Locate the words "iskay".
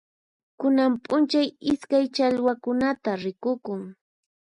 1.71-2.05